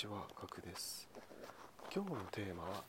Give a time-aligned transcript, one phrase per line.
[0.00, 1.06] ちは、ガクです。
[1.94, 2.82] 今日のテーマは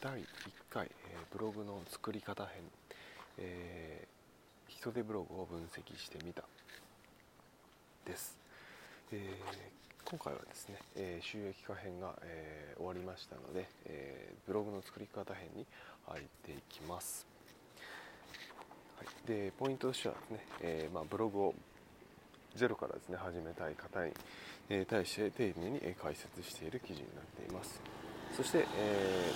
[0.00, 0.24] 第1
[0.70, 2.62] 回、えーブログの作り方編、
[3.38, 6.44] えー人手ブログを分析してみた
[8.04, 8.38] です。
[9.10, 15.66] えー今回はですね、えー収益化編が、えー終わりましたので、えーブログの作り方編に
[16.06, 17.26] 入っていきます。
[18.96, 21.54] はい、でポイントとしてはですね、えーまあ、ブログを
[22.56, 24.12] ゼロからですね始めたい方に、
[24.68, 27.80] えー対して丁寧にえ解説している記事になっています。
[28.36, 29.32] そして、え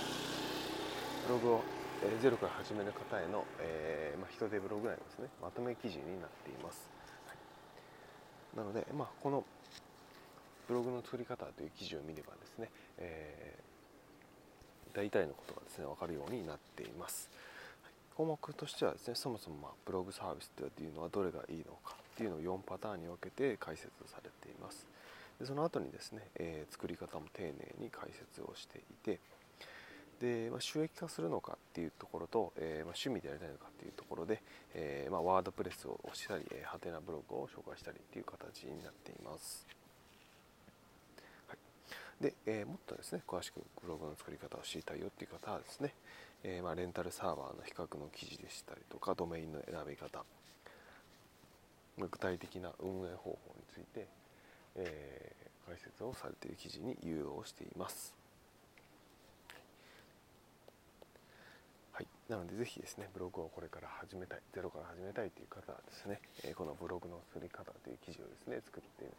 [1.25, 1.61] ーブログを、
[2.03, 6.89] えーゼロから始める方への、えーまあ、人手ブログ内のですねまとめ記事になっています、
[7.27, 8.57] はい。
[8.57, 9.45] なので、まあ、この
[10.67, 13.71] ブログの作り方という記事を見ればですね、えー
[14.93, 17.29] 大体のことがですね分かるようになっています。
[18.17, 21.95] 項目としてはですねそもそもまあブログサービスというのはどれがいいのか。
[22.21, 24.87] っていうのを4パターンに分けて解説されています。
[25.39, 29.19] でその後にですね、えー作り方も丁寧に解説をしていて
[30.19, 34.43] で、まあ、収益化するのかっていうところと、えーまあ、趣味でやりたいのかっていうところで、
[34.75, 39.65] えーまあ、ワードプレスを押したり、えハテナブログを紹介したりっていう形になっています。
[42.21, 45.95] で、えーもっとですね詳しくブログの作り方を知りたいよっていう方はですね、
[46.43, 50.23] えま、レンタルサーバーの比較の記事でしたりとかドメインの選び方
[51.97, 54.07] 具体的な運営方法について、
[54.75, 58.13] えー解説をされている記事に誘導しています
[61.93, 69.11] はい、なのでぜひですねブログをこれから始めたいゼロから始めたいという方はですね、えーこのブログの作り方という記事をですね作って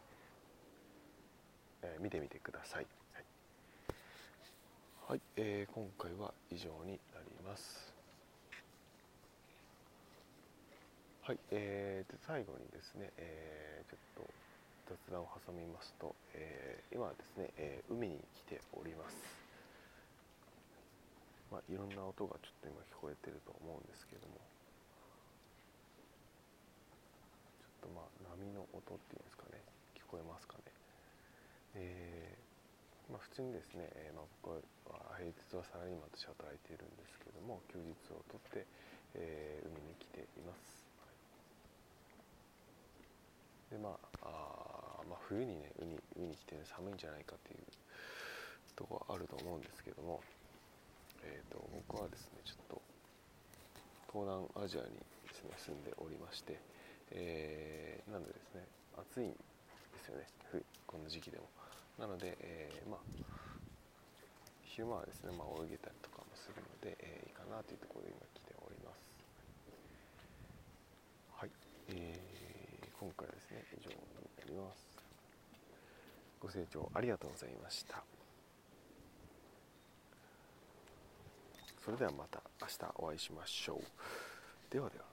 [1.83, 2.87] えー見てみてください。
[3.13, 3.25] はい、
[5.07, 7.92] はいえー今回は以上になります。
[11.23, 14.33] はい、えーで最後にですね、えーちょっと
[15.07, 19.15] 雑談を挟みますと、えー今はですね、えー海に来ております。
[21.49, 24.35] まあ、いろんな音がちょっと今聞こえてると思うんですけども、
[27.61, 29.63] ちょっとまあ波の音っていうんですかね、
[29.95, 30.63] 聞こえますかね。
[31.75, 34.55] えーまあ、普通にですね、えーまあ、僕
[34.91, 38.67] は平日はサラリーマンとして働いているんですけども休日を取って、
[39.15, 40.83] えー海に来ています
[43.71, 47.65] でまああー、まあ、冬にね海海に来て、ね、寒いんじゃないかっていう
[48.77, 50.21] とこはあると思うんですけども、
[51.25, 51.57] えー、と
[51.89, 52.81] 僕はですねちょっと
[54.13, 54.93] 東南アジアに
[55.25, 56.61] ですね住んでおりまして、
[57.09, 58.61] えーなのでですね
[58.93, 59.37] 暑いんで
[60.05, 61.49] すよね冬この時期でも。
[61.97, 62.99] なので、えーまあ
[64.61, 69.01] 昼間はですね、まあ、泳げたりとかもするので、えーいいかなというところで今来ております
[71.37, 71.49] はい、
[71.89, 74.93] えー今回はですね以上になります
[76.43, 78.03] ご清聴ありがとうございました。
[81.83, 84.73] それではまた明日お会いしましょう。
[84.73, 85.12] ではでは。